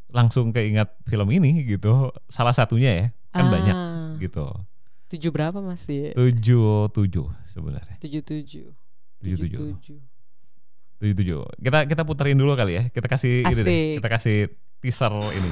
[0.10, 1.90] langsung keingat film ini gitu
[2.28, 3.52] salah satunya ya kan Ah.
[3.52, 3.78] banyak
[4.20, 4.46] gitu
[5.10, 5.86] Tujuh berapa Mas?
[5.86, 6.14] Ya?
[6.14, 8.68] tujuh tujuh sebenarnya Tujuh tujuh.
[9.20, 10.00] tujuh tujuh tujuh.
[11.14, 14.38] tujuh kita kita puterin dulu kali ya kita kasih ini deh kita kasih
[14.80, 15.50] teaser ini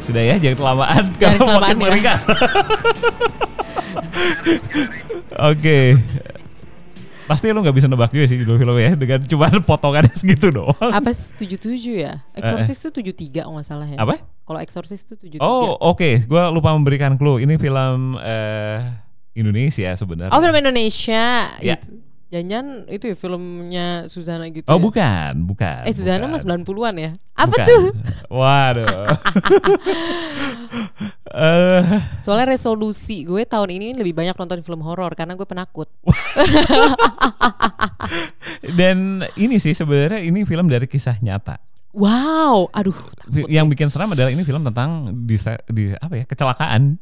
[0.00, 1.04] Sudah ya, jangan kelamaan.
[1.20, 2.16] Jangan Kalau kelamaan makin ya.
[5.52, 5.78] Oke.
[7.30, 10.90] Pasti lu nggak bisa nebak juga sih filmnya ya dengan cuma potongannya segitu doang.
[10.90, 12.18] Apa sih 77 ya?
[12.34, 13.94] Exorcist itu 73 kalau nggak salah ya.
[13.94, 14.18] Eh, Apa?
[14.42, 15.44] Kalau Exorcist itu 73.
[15.44, 16.26] Oh, oke.
[16.26, 17.46] Gua lupa memberikan clue.
[17.46, 18.82] Ini film eh,
[19.38, 20.34] Indonesia sebenarnya.
[20.34, 21.54] Oh film Indonesia.
[21.62, 21.78] Ya.
[21.78, 22.09] Itu.
[22.30, 24.78] Jangan itu ya filmnya Suzana gitu Oh, ya?
[24.78, 25.82] bukan, bukan.
[25.82, 26.30] Eh Suzana bukan.
[26.30, 27.10] mas 90-an ya?
[27.34, 27.66] Apa Bukan.
[27.66, 27.82] tuh?
[28.38, 28.86] Waduh.
[31.30, 31.82] Eh,
[32.18, 35.86] Soalnya resolusi gue tahun ini lebih banyak nonton film horor karena gue penakut.
[38.78, 41.58] dan ini sih sebenarnya ini film dari kisah nyata.
[41.90, 42.94] Wow, aduh.
[42.94, 45.34] takut Yang bikin seram adalah ini film tentang di,
[45.70, 46.98] di apa ya kecelakaan.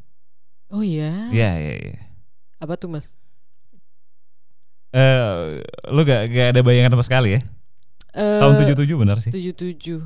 [0.69, 1.29] Oh iya.
[1.29, 2.01] Iya iya iya.
[2.57, 3.17] Apa tuh mas?
[4.89, 5.61] Eh,
[5.93, 7.41] lu gak, gak ada bayangan sama sekali ya?
[8.17, 9.29] Eh, Tahun 77 benar sih.
[9.29, 10.01] 77.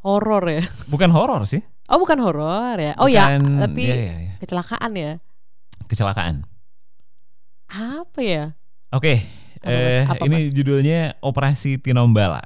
[0.00, 0.62] Horor ya?
[0.88, 1.60] Bukan horor sih.
[1.86, 2.96] Oh bukan horor ya?
[2.98, 4.32] Oh ya, Bukan- tapi iya, iya, iya.
[4.40, 5.12] kecelakaan ya?
[5.86, 6.46] Kecelakaan.
[7.68, 8.44] Apa ya?
[8.94, 9.18] Oke.
[9.60, 9.94] Apa, Mas?
[9.98, 10.54] eh, ini Mas?
[10.54, 12.42] judulnya Operasi Tinombala.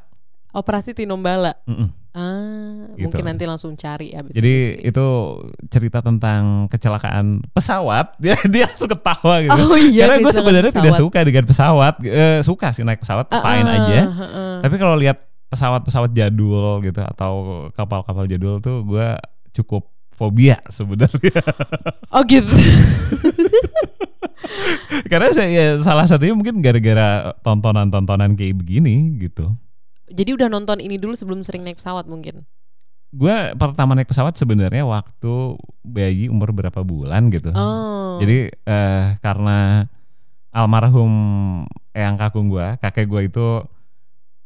[0.51, 1.53] Operasi Tinombala.
[1.69, 1.88] Mm-mm.
[2.11, 3.07] Ah, Gitu.
[3.07, 5.07] mungkin nanti langsung cari abis Jadi itu
[5.66, 8.14] cerita tentang kecelakaan pesawat.
[8.23, 9.55] Dia dia langsung ketawa gitu.
[9.55, 11.03] Oh iya, Karena gue sebenarnya tidak pesawat.
[11.07, 11.94] suka dengan pesawat.
[12.03, 13.99] Eh, suka sih naik pesawat, Ah, fine ah, aja.
[14.03, 14.57] ah, ah.
[14.61, 17.33] Tapi kalau lihat pesawat-pesawat jadul gitu atau
[17.73, 19.09] kapal-kapal jadul tuh gue
[19.53, 21.31] cukup fobia sebenarnya.
[22.11, 22.51] Oh gitu.
[25.07, 29.46] Karena saya ya, salah satunya mungkin gara-gara tontonan-tontonan kayak begini gitu.
[30.11, 32.42] Jadi udah nonton ini dulu sebelum sering naik pesawat mungkin.
[33.11, 37.51] Gue pertama naik pesawat sebenarnya waktu bayi umur berapa bulan gitu.
[37.55, 38.18] Oh.
[38.23, 39.87] Jadi eh, karena
[40.55, 41.11] almarhum
[41.94, 43.46] eyang kakung gue, kakek gue itu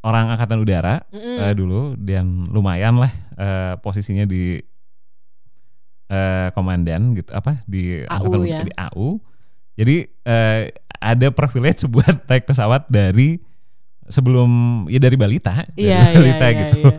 [0.04, 1.36] orang angkatan udara Mm-mm.
[1.44, 4.60] eh, dulu dan lumayan lah eh, posisinya di
[6.12, 8.60] eh, komandan gitu apa di AU angkatan ya.
[8.64, 9.06] di AU.
[9.76, 9.96] Jadi
[10.28, 10.62] eh,
[11.00, 13.40] ada privilege buat naik pesawat dari
[14.06, 14.48] sebelum
[14.86, 16.88] ya dari balita, dari Iya, iya, balita iya, gitu.
[16.90, 16.98] iya.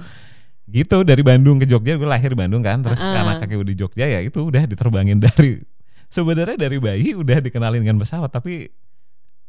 [0.66, 3.14] Gitu dari Bandung ke Jogja, gue lahir di Bandung kan, terus Ah.
[3.14, 5.62] karena kakek gue di Jogja ya itu udah diterbangin dari
[6.08, 8.70] sebenarnya dari bayi udah dikenalin dengan pesawat, tapi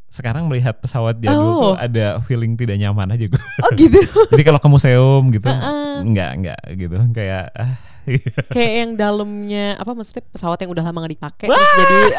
[0.07, 1.61] sekarang melihat pesawat jadul Oh.
[1.75, 3.43] tuh ada feeling tidak nyaman aja gue.
[3.61, 3.99] Oh gitu.
[4.33, 5.99] Jadi kalau ke museum gitu, Heeh.
[6.01, 7.73] enggak enggak gitu, kayak ah,
[8.55, 11.97] Kayak yang dalamnya apa maksudnya pesawat yang udah lama gak dipakai terus jadi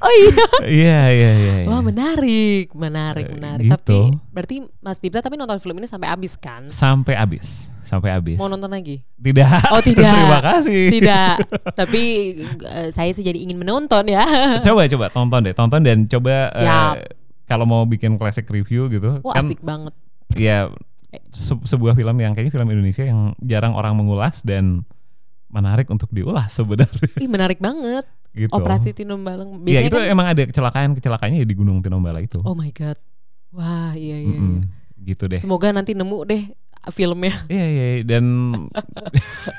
[0.00, 0.44] Oh iya.
[0.64, 1.54] iya iya iya.
[1.60, 1.66] iya.
[1.66, 3.66] Wah menarik, menarik, Eh, menarik.
[3.66, 3.74] gitu.
[3.76, 3.98] Tapi
[4.30, 6.70] berarti Mas Dipta tapi nonton film ini sampai habis kan?
[6.70, 8.38] Sampai habis, sampai habis.
[8.38, 9.04] Mau nonton lagi?
[9.14, 9.50] Tidak.
[9.68, 10.08] Oh tidak.
[10.14, 10.82] Terima kasih.
[10.90, 11.34] Tidak.
[11.74, 12.02] Tapi
[12.64, 14.24] eh, saya sih jadi ingin menonton ya.
[14.62, 16.94] coba coba tonton deh, tonton dan coba Siap.
[17.44, 19.92] kalau mau bikin classic review gitu, Wah kan asik banget.
[20.32, 20.70] ya
[21.28, 24.82] se- sebuah film yang kayaknya film Indonesia yang jarang orang mengulas dan
[25.46, 28.06] menarik untuk diulas sebenarnya Ih menarik banget.
[28.30, 28.50] gitu.
[28.52, 29.42] Operasi Tinombala.
[29.42, 32.38] Ya Biasanya itu kan emang ada kecelakaan kecelakaannya di Gunung Tinombala itu.
[32.40, 32.94] Oh my god.
[33.50, 34.30] Wah, iya iya.
[34.32, 34.62] Mm-mm.
[34.62, 34.70] iya.
[35.04, 35.36] Gitu deh.
[35.36, 36.42] Semoga nanti nemu deh
[36.88, 37.34] filmnya.
[37.50, 38.02] Iya iya iya.
[38.06, 38.24] dan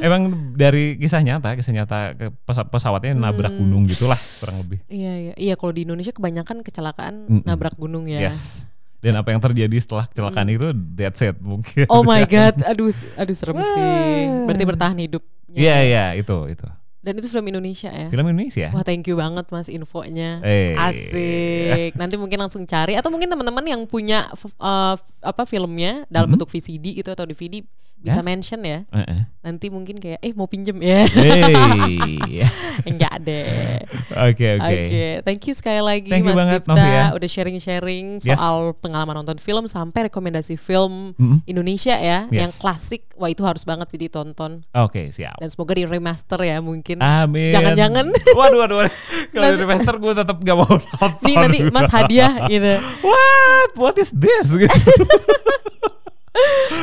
[0.00, 0.22] emang
[0.54, 1.98] dari kisah nyata, kisah nyata
[2.40, 3.60] pesa- pesawatnya nabrak Hmm.
[3.60, 4.78] gunung gitulah kurang lebih.
[4.86, 5.34] Iya iya.
[5.34, 7.44] Iya kalau di Indonesia kebanyakan kecelakaan Mm-mm.
[7.44, 8.22] nabrak gunung ya.
[8.22, 8.70] Yes.
[9.00, 11.88] Dan apa yang terjadi setelah kecelakaan itu that's it mungkin.
[11.88, 12.60] Oh my god.
[12.68, 14.24] Aduh aduh serem sih.
[14.44, 15.24] Berarti bertahan hidup.
[15.48, 16.68] Iya iya itu itu.
[17.00, 18.12] Dan itu film Indonesia ya.
[18.12, 18.68] Film Indonesia.
[18.76, 20.44] Wah thank you banget mas infonya.
[20.44, 20.76] Eh.
[20.76, 21.96] Asik.
[21.96, 24.28] Nanti mungkin langsung cari atau mungkin teman-teman yang punya
[24.60, 26.36] uh, apa filmnya dalam Mhm.
[26.36, 27.64] bentuk VCD gitu atau DVD
[28.00, 28.24] bisa Ya.
[28.24, 28.88] mention ya.
[28.88, 29.28] Heeh.
[29.40, 31.04] Nanti mungkin kayak eh mau pinjem ya.
[31.06, 32.44] Hey.
[32.88, 33.80] Enggak deh.
[34.22, 34.64] Oke oke.
[34.66, 37.04] Oke, thank you sekali lagi Thank Mas banget, Dipta Novia.
[37.12, 38.36] udah sharing-sharing Yes.
[38.36, 41.40] soal pengalaman nonton film sampai rekomendasi film Mm-mm.
[41.44, 42.36] Indonesia ya Yes.
[42.38, 43.04] yang klasik.
[43.16, 44.64] Wah, itu harus banget sih ditonton.
[44.72, 45.36] Oke siap.
[45.36, 47.00] Dan semoga di remaster ya mungkin.
[47.00, 47.52] Amin.
[47.52, 48.12] Jangan-jangan.
[48.38, 48.76] Waduh waduh.
[48.78, 48.94] waduh.
[49.32, 51.10] Kalau di Master gue tetap gak mau nonton.
[51.22, 52.76] Nih nanti Mas hadiah gitu.
[53.02, 53.70] What?
[53.76, 54.56] What is this?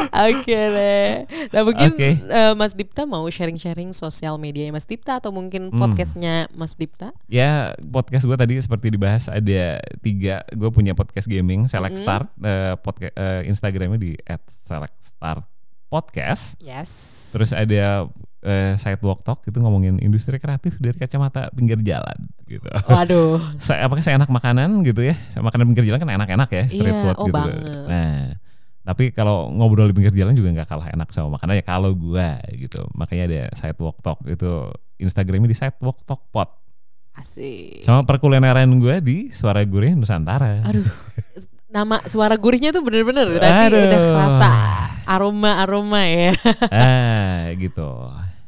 [0.10, 1.24] Oke deh.
[1.50, 2.10] Nah mungkin Oke.
[2.18, 5.80] eh, Mas Dipta mau sharing-sharing sosial media Mas Dipta atau mungkin Hmm.
[5.80, 7.12] podcastnya Mas Dipta?
[7.26, 10.44] ya podcast gue tadi seperti dibahas ada tiga.
[10.52, 12.04] Gue punya podcast gaming Select Mm-mm.
[12.04, 12.28] Start.
[12.38, 14.12] Eh, podca- eh, Instagramnya di
[15.28, 16.60] @selectstartpodcast.
[16.60, 16.90] Yes.
[17.32, 18.08] Terus ada
[18.40, 22.68] eh, sidewalk talk itu ngomongin industri kreatif dari kacamata pinggir jalan gitu.
[22.86, 23.40] Waduh.
[23.60, 25.16] saya apakah saya enak makanan gitu ya?
[25.36, 27.36] Makanan pinggir jalan kan enak-enak ya street Iya, food oh gitu.
[27.36, 27.60] banget.
[27.88, 28.38] Nah,
[28.88, 32.88] tapi kalau ngobrol di pinggir jalan juga nggak kalah enak sama makanannya kalau gua gitu
[32.96, 36.56] makanya ada sidewalk talk itu Instagramnya di sidewalk talk pot
[37.18, 37.84] Asik.
[37.84, 40.62] sama perkulineran gue di suara gurih Nusantara.
[40.62, 40.86] Aduh,
[41.76, 44.52] nama suara gurihnya tuh bener-bener tadi udah kerasa
[45.10, 46.32] aroma-aroma ya.
[46.70, 47.90] ah gitu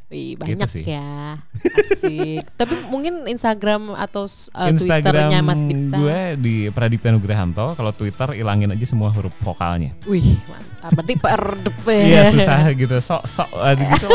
[0.09, 0.83] Wih, Gitu banyak sih.
[0.83, 1.37] ya.
[1.53, 2.41] Asik.
[2.59, 5.97] Tapi mungkin Instagram atau uh, Instagram Twitternya Mas Dipta.
[5.97, 10.97] gue di Pradipta Nugrahanto kalau Twitter ilangin aja semua huruf vokalnya Wih, mantap.
[10.97, 11.41] Berarti per
[12.09, 14.09] iya susah gitu sok sok gitu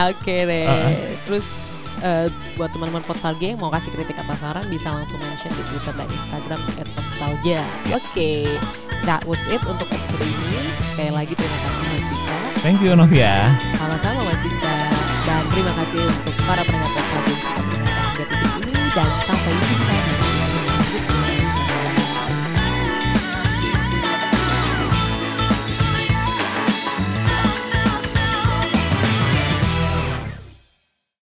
[0.00, 0.66] Oke deh.
[1.24, 1.68] Terus
[2.02, 5.94] eh, buat teman-teman Potsalgia yang mau kasih kritik atau saran bisa langsung mention di Twitter
[5.96, 7.62] dan Instagram di @potstalgia.
[7.94, 8.48] Oke.
[9.08, 10.68] That was it untuk episode ini.
[10.92, 12.36] Sekali lagi terima kasih Mas Dika.
[12.60, 13.48] thank you Novia
[13.80, 14.78] Sama-sama Mas Dika.
[15.24, 19.52] Dan terima kasih untuk para pendengar Potsalgia yang sudah mendengarkan hingga titik ini dan sampai
[19.52, 21.19] jumpa di episode selanjutnya.